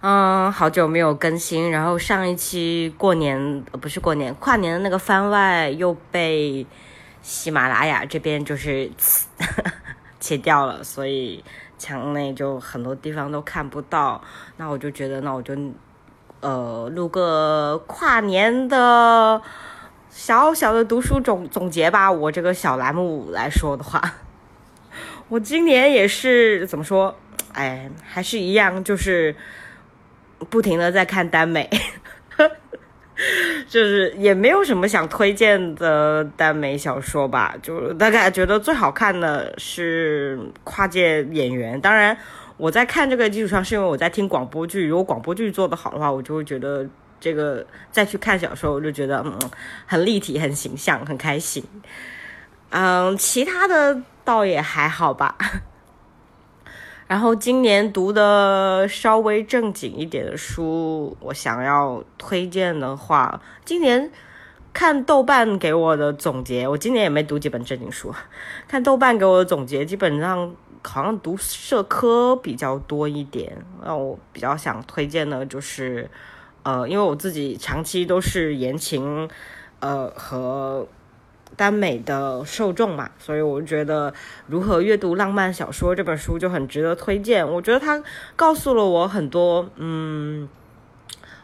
[0.00, 6.64] 嗯，好久没有更新，然后上一期过年不是过年跨年的那个番外又被
[7.22, 8.90] 喜马拉雅这边就是
[10.20, 11.42] 切掉了，所以
[11.78, 14.22] 墙内就很多地方都看不到。
[14.58, 15.56] 那我就觉得，那我就
[16.40, 19.40] 呃录个跨年的
[20.10, 22.12] 小小的读书总总结吧。
[22.12, 24.00] 我这个小栏目来说的话，
[25.30, 27.16] 我今年也是怎么说？
[27.54, 29.34] 哎，还是一样，就是。
[30.50, 31.68] 不停的在看耽美，
[33.68, 41.80] 就是也没有什么想推荐的耽美小说吧，就大概觉得最好看的是跨界演员。
[41.80, 42.16] 当然，
[42.58, 44.86] 我在看这个基础上，是因为我在听广播剧。
[44.86, 46.86] 如果广播剧做得好的话，我就会觉得
[47.18, 49.38] 这个再去看小说，我就觉得嗯
[49.86, 51.64] 很立体、很形象、很开心。
[52.70, 55.36] 嗯，其他的倒也还好吧。
[57.08, 64.10] 然后今年读的稍微正经一点的书，我想要推荐的话，今年
[64.72, 68.12] 看豆瓣给我的总结，我今年也没读几本正经书，
[68.66, 73.56] 看豆瓣给我的总结，基本上好像读社科比较多一点。
[73.84, 76.10] 那我比较想推荐的就是，
[76.64, 79.30] 呃，因为我自己长期都是言情，
[79.78, 80.88] 呃和。
[81.56, 84.12] 耽美的受众嘛，所以我觉得
[84.46, 87.50] 《如何阅读浪漫小说》这本书就很值得推荐。
[87.50, 88.02] 我觉得它
[88.36, 90.46] 告诉了我很多，嗯，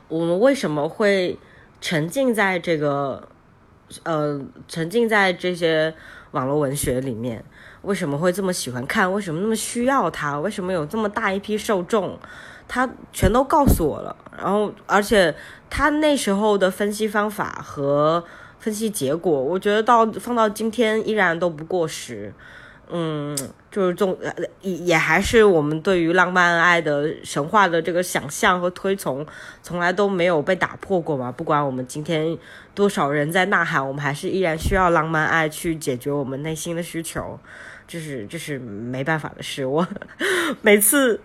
[0.08, 1.38] 我们为什么会
[1.80, 3.26] 沉浸在这个，
[4.02, 4.38] 呃，
[4.68, 5.94] 沉浸在这些
[6.32, 7.42] 网络文学里面，
[7.80, 12.18] 为什么会这么喜欢看，为什么那么需要它，为什么有这么大一批受众，
[12.68, 14.14] 他全都告诉我了。
[14.36, 15.34] 然后，而且
[15.70, 18.22] 他那时候的分析方法和。
[18.62, 22.32] 分析结果，我觉得到放到今天依然都不过时，
[22.88, 23.36] 嗯，
[23.72, 24.16] 就是重
[24.60, 29.26] 也也还是我们对于浪漫爱的神话的这个想象和推崇，
[29.64, 31.32] 从来都没有被打破过嘛。
[31.32, 32.38] 不管我们今天
[32.72, 37.36] 多少人在呐喊，我们还是依然需要浪漫爱去解决我们内心的需求，
[37.88, 39.66] 这是这是没办法的事。
[39.66, 39.84] 我
[40.62, 41.20] 每次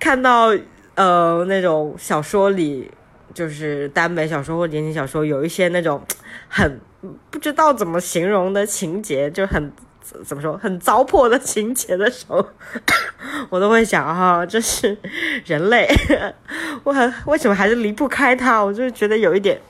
[0.00, 0.52] 看到
[0.96, 2.90] 呃那种小说里。
[3.34, 6.00] 就是耽美小说或言情小说，有一些那种
[6.48, 6.80] 很
[7.30, 9.72] 不知道怎么形容的情节，就很
[10.24, 12.46] 怎么说很糟粕的情节的时候，
[13.50, 14.96] 我都会想哈，这是
[15.44, 15.86] 人类，
[16.84, 18.64] 我很为什么还是离不开他？
[18.64, 19.60] 我就觉得有一点，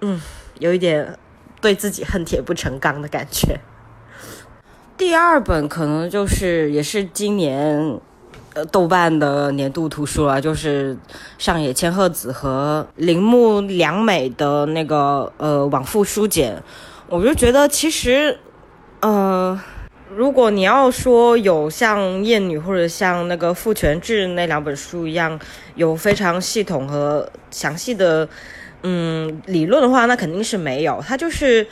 [0.00, 0.20] 嗯，
[0.58, 1.18] 有一点
[1.60, 3.60] 对自己恨铁不成钢的感觉。
[4.96, 8.00] 第二本可能就是也是今年。
[8.64, 10.96] 豆瓣的年度图书了，就是
[11.38, 16.62] 上野千鹤子和铃木良美的那个呃往复书简，
[17.08, 18.38] 我就觉得其实，
[19.00, 19.60] 呃，
[20.14, 25.38] 如果你要说有像《艳女》或者像那个《父权制》那两本书一样
[25.74, 28.28] 有非常系统和详细的
[28.82, 31.66] 嗯理论的话，那肯定是没有，它就是。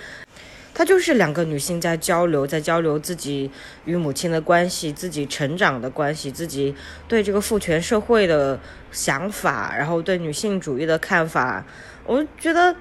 [0.76, 3.48] 它就是两个女性在交流，在交流自己
[3.84, 6.74] 与母亲的关系，自己成长的关系，自己
[7.06, 8.58] 对这个父权社会的
[8.90, 11.64] 想法，然后对女性主义的看法。
[12.04, 12.74] 我觉得，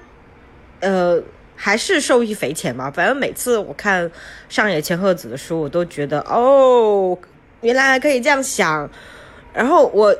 [0.80, 1.22] 呃，
[1.54, 2.90] 还是受益匪浅吧。
[2.90, 4.10] 反正每次我看
[4.48, 7.16] 上野千鹤子的书，我都觉得哦，
[7.60, 8.90] 原来还可以这样想。
[9.52, 10.12] 然后我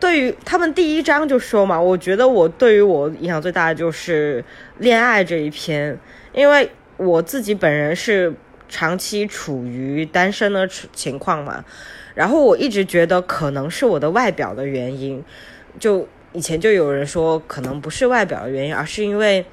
[0.00, 4.44] 对于他们第一章就说嘛，我觉得我对于我影响最大的就是
[4.78, 5.96] 恋爱这一篇，
[6.32, 6.68] 因为。
[6.96, 8.34] 我自己本人是
[8.68, 11.64] 长期处于单身的情况嘛，
[12.14, 15.22] 然后我一直觉得可能是我的外表的原因，
[15.78, 19.46] 就以前就有人说可能不是外表的原因，而是因为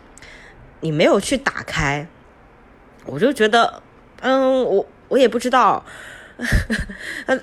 [0.80, 2.08] 你没有去打开，
[3.06, 3.84] 我就觉得，
[4.22, 5.86] 嗯，我我也不知道，
[7.28, 7.40] 他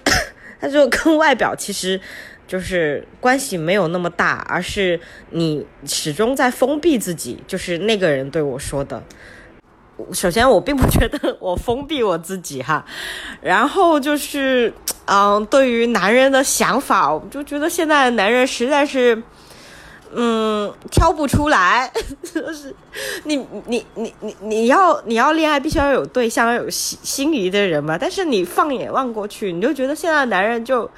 [0.60, 2.00] 他就跟外表其实
[2.48, 4.98] 就是关系没有那么大，而是
[5.30, 9.02] 你始终在封闭自己，就是那个人对我说的。
[10.12, 12.84] 首先，我并不觉得我封闭我自己哈，
[13.40, 14.72] 然后就是，
[15.06, 19.22] 嗯，对于男人的想法，我就觉得现在的男人实在是，
[20.12, 21.90] 嗯，挑不出来，
[22.22, 22.74] 就是
[23.24, 23.36] 你
[23.66, 27.96] 你你你你要你要恋爱，必须要有对象，要有心心仪的人嘛。
[27.96, 30.90] 但是你放眼望过去，你就觉得现在的男人就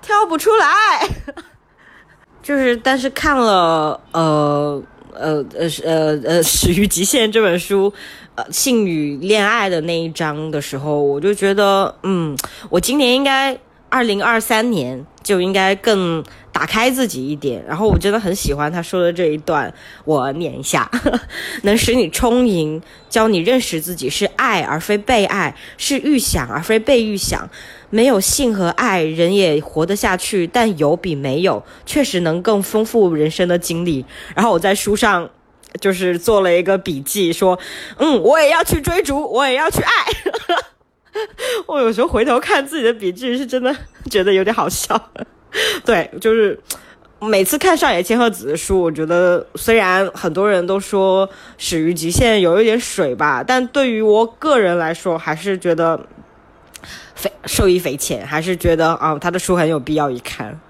[0.00, 1.08] 挑不出来，
[2.42, 4.82] 就是，但是看了呃
[5.12, 7.92] 呃呃呃呃《始于极限》这本书。
[8.34, 12.34] 呃，性与恋爱的那一章的时候，我就觉得，嗯，
[12.70, 13.54] 我今年应该
[13.90, 17.62] 二零二三年就应该更打开自己一点。
[17.68, 19.70] 然后我真的很喜欢他说的这一段，
[20.06, 20.90] 我念一下：
[21.64, 22.80] 能使你充盈，
[23.10, 27.46] 教你认识自己是爱而非被爱，是预想而非被预想。
[27.92, 34.02] 没有性和爱，人也活得下去，但有比没有确实能更丰富人生的经历。
[34.34, 35.28] 然后我在书上
[35.78, 37.58] 就是做了一个笔记，说，
[37.98, 39.92] 嗯，我也要去追逐，我也要去爱。
[41.68, 43.76] 我有时候回头看自己的笔记，是真的
[44.10, 44.98] 觉得有点好笑。
[45.84, 46.58] 对，就是
[47.20, 51.28] 每次看上野千鹤子的书，我觉得虽然很多人都说
[51.58, 56.00] 《始于极限》有一点水吧，但对于我个人来说，还是觉得
[57.14, 60.60] 非受益匪浅，还是觉得啊，他的书很有必要一看。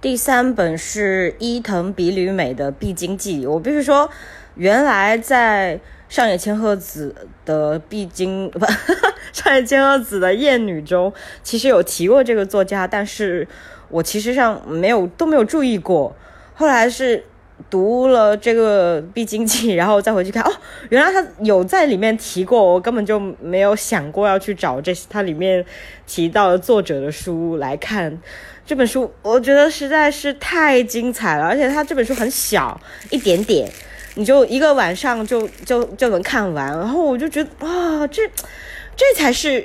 [0.00, 4.10] 第三本是伊藤比吕美的《必经记》，我必须说，
[4.54, 5.80] 原来在。
[6.08, 7.12] 上野千鹤子
[7.44, 8.64] 的必经不，
[9.34, 13.48] 上野千鹤子的艳女中，其实有提过这个作家，但是
[13.88, 16.14] 我其实上没有都没有注意过。
[16.54, 17.24] 后来是
[17.68, 20.52] 读了这个必经记，然后再回去看，哦，
[20.90, 25.64] 原来他有在里面提过，我根本就没有想过要去找这他里面
[26.06, 28.18] 提到的作者的书来看。
[28.64, 32.80] 这本书我觉得实在是太精彩了，而且他这本书很小，
[33.10, 33.70] 一点点。
[34.18, 38.22] 你就一个晚上就就就能看完，然后我就觉得啊，这
[38.96, 39.62] 这才是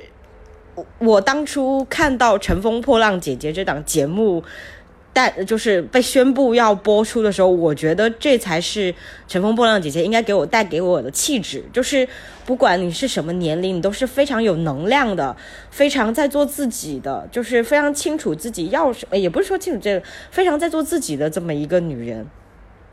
[0.76, 4.44] 我我当初看到《乘风破浪姐姐》这档节目，
[5.14, 8.92] 但就是被宣布要播出的时候，我觉得这才是
[9.28, 12.08] 《乘风破浪姐姐》应该给我带给我的气质，就是
[12.46, 15.36] 不管你是什么年龄，你都是非常有能量的，
[15.70, 22.26] 非常在做自己的，就是非常清楚自己要什么，也不是说清楚这个，非常在做自己的这么一个女人。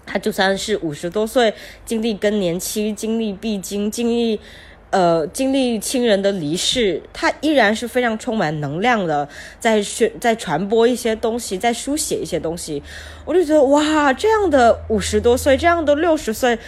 [0.04, 1.52] 她就算是五十多岁，
[1.84, 4.40] 经历更年期，经历闭经，经历，
[4.90, 9.28] 呃，经历亲人的离世，他依然是非常充满能量的，
[9.60, 12.82] 在宣，在传播一些东西，在书写一些东西。
[13.24, 16.58] 我就觉得哇，这样的五十多岁，这样的六十岁，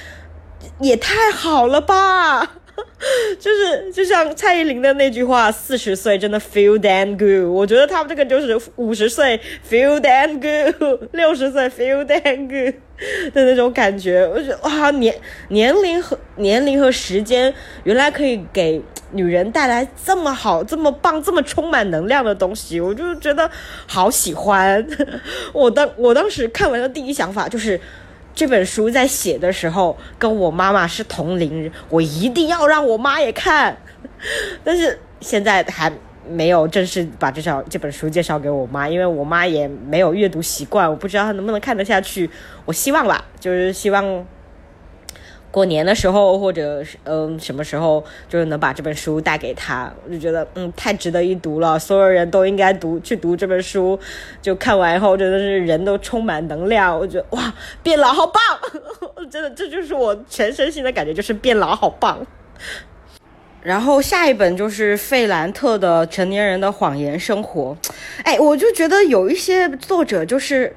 [0.80, 2.56] 也太好了吧！
[3.38, 7.48] 就是就像蔡依林的那句话，四十岁真的 feel damn good。
[7.50, 12.74] 我觉得他们这个就是五十岁 feel damn good，六十岁 feel damn good
[13.32, 14.26] 的那种感觉。
[14.26, 15.14] 我觉得哇，年
[15.48, 17.52] 年龄和年龄和时间，
[17.84, 18.80] 原来可以给
[19.12, 23.50] 女人带来这么好、这么棒、这么充满能量的东西，我就觉得
[23.86, 24.86] 好喜欢。
[25.52, 27.80] 我当我当时看完的第一想法就是。
[28.40, 33.76] 这本书在写的时候，跟我妈妈是同龄人，我一定要让我妈也看。
[34.64, 35.92] 但是现在还
[36.26, 42.30] 没有正式把这绍这本书介绍给我妈，因为我妈也没有阅读习惯，我不知道她能不能看得下去。
[42.64, 44.26] 我希望吧，就是希望。
[45.50, 53.98] 过年的时候，或者是嗯什么时候，就是能把这本书带给他，我就觉得嗯太值得一读了，所有人都应该读去读这本书。
[54.40, 57.52] 就看完以后，真的是人都充满能量，我觉得哇
[57.82, 58.40] 变老好棒，
[59.28, 62.24] 真的这就是我全身心的感觉，就是变老好棒。
[63.62, 67.76] 然后下一本就是费兰特的《成年人的谎言生活》，
[68.22, 70.74] 哎，我就觉得有一些作者就是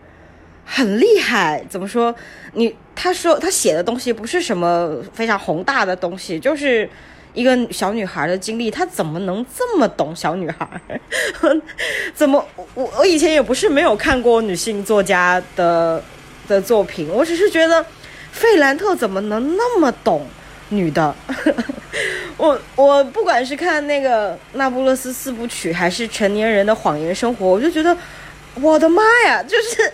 [0.65, 2.13] 很厉害，怎么说
[2.53, 2.75] 你？
[2.95, 6.87] 他说他写的东西不是什么非常宏大的东西，就是
[7.33, 8.69] 一个小女孩的经历。
[8.69, 10.67] 他怎么能这么懂小女孩？
[12.13, 12.45] 怎么
[12.75, 16.01] 我我以前也不是没有看过女性作家的
[16.47, 17.83] 的作品，我只是觉得
[18.31, 20.25] 费兰特怎么能那么懂
[20.69, 21.15] 女的？
[22.37, 27.95] 我我不管是看那个《那不勒斯四部曲》还是《成年人的谎言生活》，我就觉得
[28.55, 29.91] 我的妈呀，就是。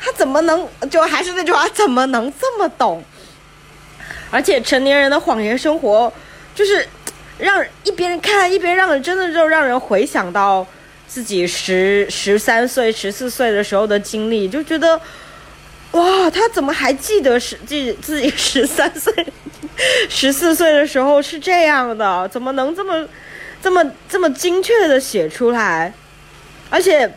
[0.00, 3.02] 他怎么能就还是那句话，怎么能这么懂？
[4.30, 6.12] 而且成年人的谎言生活，
[6.54, 6.86] 就是
[7.38, 10.66] 让一边看一边让人真的就让人回想到
[11.06, 15.00] 自己十十三岁、十四岁的时候的经历，就觉得
[15.92, 19.12] 哇，他怎么还记得是记自己十三岁、
[20.08, 22.28] 十四岁的时候是这样的？
[22.28, 23.08] 怎么能这么
[23.62, 25.92] 这么这么精确的写出来？
[26.70, 27.10] 而且。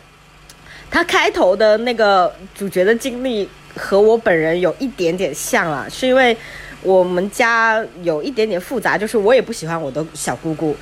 [0.92, 6.36] 他开头的那个主角的经历和我本人有一点点像啊，是因为
[6.82, 10.76] 我们家有一点点复杂，就是我也不喜欢我的小姑姑，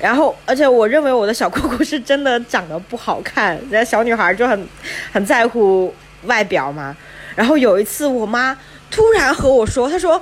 [0.00, 4.68] 然后而且我认为我的小姑姑是真的长得不好看，人家小女孩就很
[5.12, 6.96] 很在乎外表嘛。
[7.36, 8.58] 然后有一次我妈
[8.90, 10.20] 突然和我说，她说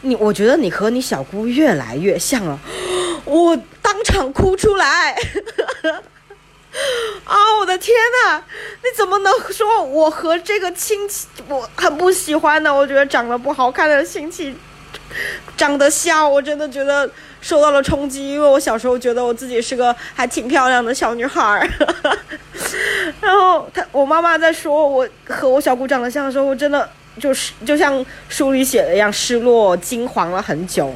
[0.00, 2.58] 你我觉得你和你小姑越来越像了，
[3.24, 5.14] 我当场哭出来。
[7.24, 7.36] 啊！
[7.60, 8.42] 我的天呐，
[8.82, 12.74] 你怎么能说我和这个亲戚我很不喜欢呢？
[12.74, 14.54] 我觉得长得不好看的亲戚
[15.56, 17.08] 长得像，我真的觉得
[17.40, 18.32] 受到了冲击。
[18.32, 21.68] 因为我小时候觉得我自己是个还挺漂亮的小女孩儿。
[23.20, 26.88] 然后他我妈妈在说我和我小姑长得像的时候，我真的
[27.20, 30.92] 就是就像书里写的一样，失落、惊惶了很久。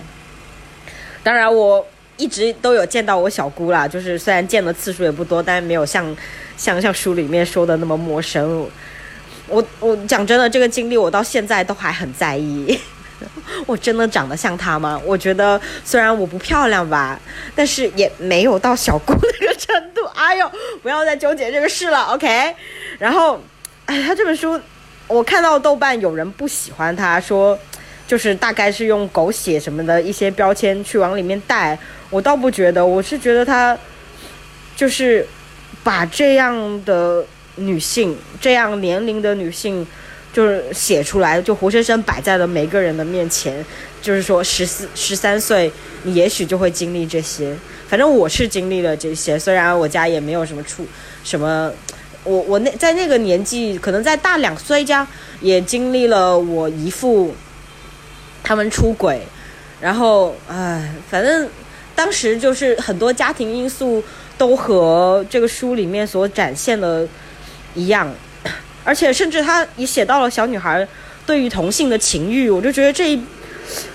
[1.22, 1.86] 当然我。
[2.18, 6.14] 一直都有见到我小姑啦，就是虽然见的次数也不多，但是没有像
[6.56, 8.68] 像像书里面说的那么陌生。
[9.46, 12.78] 我我讲真的，这个经历我到现在都还很在意。
[13.66, 15.00] 我真的长得像她吗？
[15.04, 17.18] 我觉得虽然我不漂亮吧，
[17.54, 20.04] 但是也没有到小姑那个程度。
[20.14, 20.50] 哎呦，
[20.82, 22.54] 不要再纠结这个事了，OK？
[22.98, 23.40] 然后，
[23.86, 24.60] 哎，他这本书，
[25.06, 27.58] 我看到豆瓣有人不喜欢他，说
[28.06, 31.78] 就是大概是用狗血什么的一些标签去往里面带。
[32.10, 33.76] 我倒不觉得，我是觉得他
[34.76, 35.26] 就是
[35.82, 37.24] 把这样的
[37.56, 39.86] 女性，这样年龄的女性。
[40.30, 43.64] 就是写出来，就活生生摆在了每个人的面前。
[44.02, 45.72] 就是说，十四、十三岁，
[46.02, 47.56] 你也许就会经历这些。
[47.88, 50.86] 反正我是经历了这些，虽然我家也没有什么出
[51.24, 51.72] 什么，
[52.24, 55.04] 我我那在那个年纪，可能在大两岁家，
[55.40, 57.34] 也经历了我姨父
[58.44, 59.22] 他们出轨，
[59.80, 61.48] 然后唉，反正
[61.98, 64.00] 当时就是很多家庭因素
[64.36, 67.04] 都和这个书里面所展现的
[67.74, 68.08] 一样。
[68.84, 70.86] 而且甚至他也写到了小女孩
[71.26, 73.20] 对于同性的情欲，我就觉得这一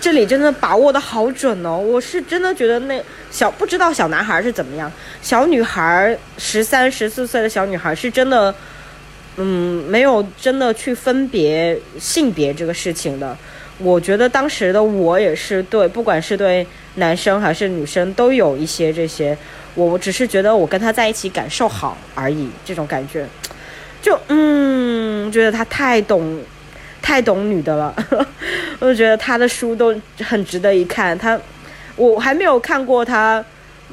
[0.02, 1.78] 这里真的把握的好准哦！
[1.78, 4.92] 我是真的觉得那小不知道小男孩是怎么样，
[5.22, 8.54] 小女孩十三十四岁的小女孩是真的，
[9.38, 13.36] 嗯，没有真的去分别性别这个事情的。
[13.80, 19.38] 我觉得当时的我也是对，不管是对男生还是女生都有一些这些，
[19.76, 23.26] 我我只是觉得我跟他在一起感受好而已，这种感觉。
[24.02, 26.40] 就嗯，觉得他太懂，
[27.02, 27.96] 太懂女的了。
[28.80, 31.18] 我就觉得他的书都很值得一看。
[31.18, 31.40] 他，
[31.96, 33.44] 我还没有看过他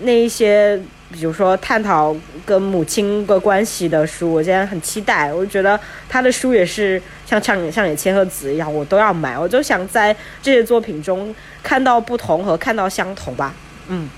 [0.02, 0.80] 那一些，
[1.12, 2.14] 比如说探讨
[2.46, 5.32] 跟母亲的关系的书，我现在很期待。
[5.32, 9.38] 我就觉得他的书也是像像像野千鹤子一样，我都要买。
[9.38, 13.54] 我就想在这些作品中看到不同和看到相同吧。
[13.88, 14.08] 嗯。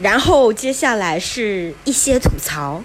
[0.00, 2.80] 然后接下来是一些吐槽，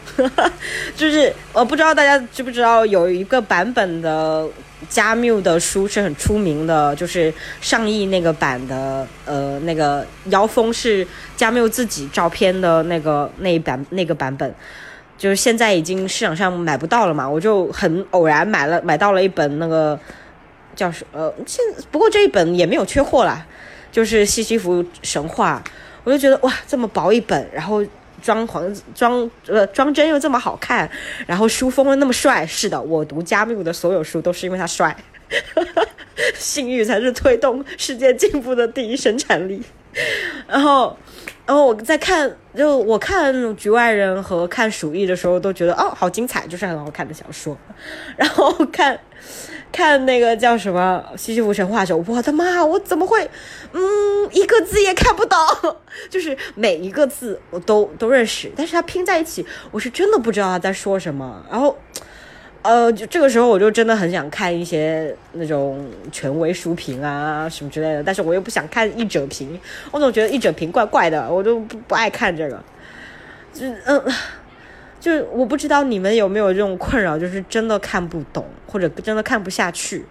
[0.98, 4.48] 就是我不知道大家知不知道有一个版本的
[4.90, 14.54] 加缪的书是很出名的，就是上亿那个版的，呃，那个妖风是加缪自己照片的那个那一版那个版本，
[15.18, 20.00] 就是现在已经市场上买不到了嘛，我就很偶然买了买到了一本那个
[20.76, 23.46] 叫什呃，现不过这一本也没有缺货啦，
[23.92, 25.64] 就是西西弗神话。
[26.06, 27.82] 我就觉得哇，这么薄一本，然后
[28.24, 30.90] 装潢装呃装帧又这么好看，
[31.28, 32.44] 然后书封又那么帅。
[32.48, 34.96] 是的，我读加缪的所有书都是因为他帅，
[36.34, 39.62] 性欲才是推动世界进步的第一生产力。
[40.48, 40.98] 然后，
[41.46, 47.58] 然后我在看，就我看《局外人》和看《鼠疫》的时候，都觉得哦，好精彩，就是很好看的小说。
[48.18, 49.00] 然后看。
[49.74, 53.28] 看那个叫什么《西西弗神话》的时候，我的妈，我怎么会，
[53.72, 53.82] 嗯，
[54.32, 55.36] 一个字也看不懂，
[56.12, 61.44] 就是每一个字我都都认识，但是它拼在一起，我是真的不知道他在说什么。
[61.50, 61.76] 然后，
[62.64, 69.60] 呃，就这个时候我就真的很想看一些那种权威书评啊什么之类的，但是我又不想看一整评，
[69.92, 72.64] 我总觉得一整评怪怪的，我就不不爱看这个，
[73.54, 74.02] 就嗯。
[75.04, 80.06] 就我不知道你们有没有这种困扰，就是真的看不懂或者真的看不下去。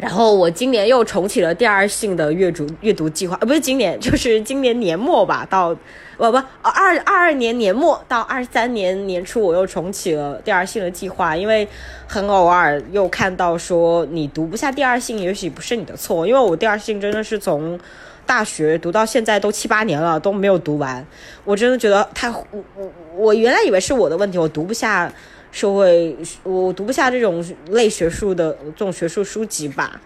[0.00, 5.74] 然后我今年又重启了第二性的阅读阅读计划，呃，不是今年，就是今年年末吧，到
[6.16, 11.68] 不不二二二年年末到二三年年初，我又重启了第二性的计划，因为
[12.06, 17.78] 很偶尔又看到说你读不下第二性，也许不是你的错，因为我第二性真的是从。
[18.26, 21.04] 大学读到现在都七八年了，都没有读完。
[21.44, 22.44] 我真的觉得太我
[22.76, 25.12] 我我原来以为是我的问题，我读不下
[25.50, 30.00] 社会，我读不下这种类学术的这种学术书籍吧。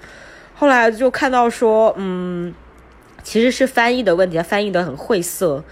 [0.54, 2.54] 后来就看到说，嗯，
[3.22, 5.62] 其实是翻译的问题，翻译的很晦涩，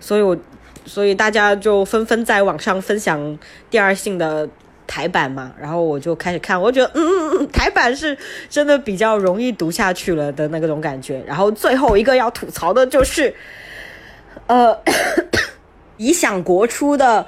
[0.00, 0.36] 所以我
[0.84, 3.38] 所以大家就纷纷在网上分享
[3.70, 4.48] 第二性的。
[4.90, 8.16] 台版嘛，然后我就开始看，我觉得嗯嗯嗯，台版是
[8.48, 11.22] 真的比较容易读下去了的那种感觉。
[11.26, 13.34] 然后最后一个要吐槽的就是，
[14.46, 14.74] 呃，
[15.98, 17.26] 理想国出的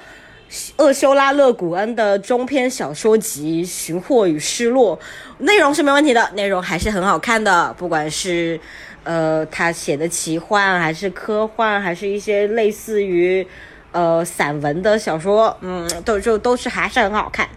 [0.77, 4.99] 厄修拉·勒古恩的中篇小说集《寻获与失落》，
[5.39, 8.61] 内容是没问题的，内容还是很好看的，不管是
[9.05, 13.47] 呃他写的奇幻，还是科幻，还是一些类似于。
[13.93, 17.49] 呃，散文的小说，嗯，都就都是还是很好看，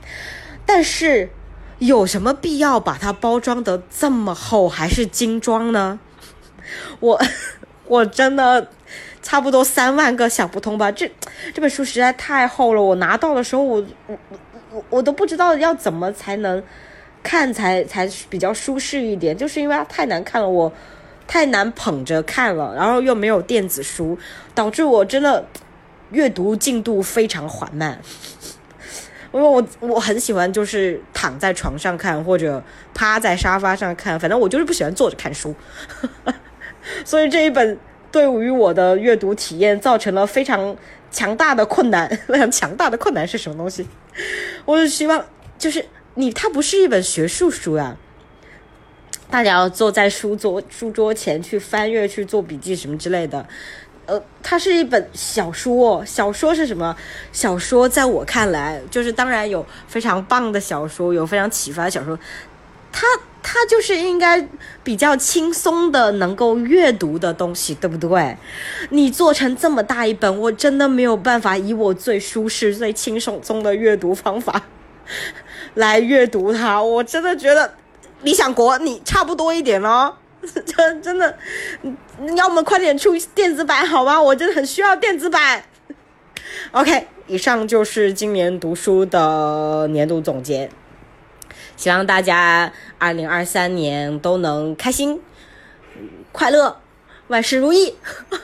[0.66, 1.30] 但是
[1.78, 6.00] 有什么必要把它包装的这么厚，还是精装呢？
[7.00, 7.22] 我
[7.86, 8.68] 我真的
[9.24, 10.92] 差不多三万个想不通吧？
[10.92, 11.10] 这
[11.54, 14.18] 这本书实在太厚了，我拿到的时候，我我
[14.72, 16.62] 我我都不知道要怎么才能
[17.24, 20.72] 看才才比较舒适一点，就是因为它太难看了，我
[21.26, 24.18] 太难捧着看了，然后又没有电子书，
[24.54, 25.48] 导致我真的
[26.12, 27.98] 阅读进度非常缓慢。
[29.34, 32.62] 因为我我很喜欢就是躺在床上看，或者
[32.94, 35.56] 趴在沙发上看，反正我就是不喜欢坐着看书。
[37.04, 37.80] 所以这一本
[38.14, 40.78] 对于我的阅读体验造成了非常
[41.10, 42.08] 强大的困难。
[42.28, 43.88] 非 常强大的困难是什么东西？
[44.66, 45.26] 我就希望
[45.58, 47.98] 就是你，它不是一本学术书呀。
[49.32, 53.44] 大家要坐在书桌书桌前去翻阅、去做笔记什么之类的。
[54.06, 56.06] 呃，它是一本小说。
[56.06, 56.96] 小说是什么？
[57.32, 62.20] 小说在我看来，就是当然有非常棒的小说，有非常启发的小说。
[62.92, 63.08] 它
[63.44, 64.48] 它就是应该
[64.84, 68.38] 比较轻松的，能够阅读的东西，对不对？
[68.90, 74.64] 你做成这么大一本，我真的没有办法以我最舒适、最轻松中的阅读方法
[75.76, 76.82] 来阅读它。
[76.82, 77.74] 我真的觉得
[78.22, 80.16] 理想国你差不多一点哦。
[80.66, 81.38] 真 真的，
[82.36, 84.22] 要么快点出电子版好吗？
[84.22, 85.64] 我真的很需要电子版。
[86.72, 90.70] OK，以上就是今年读书的年度总结，
[91.76, 95.22] 希望大家二零二三年都能开心、
[96.32, 96.78] 快乐、
[97.28, 97.96] 万事如意。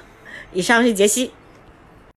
[0.52, 1.32] 以上是杰西。